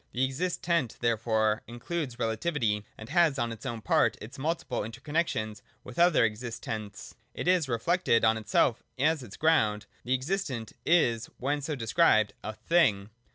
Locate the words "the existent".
0.13-0.97, 10.03-10.73